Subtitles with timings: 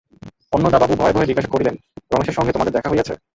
[0.53, 1.75] অন্নদাবাবু ভয়ে ভয়ে জিজ্ঞাসা করিলেন,
[2.11, 3.13] রমেশের সঙ্গে তোমাদের দেখা হইয়াছে?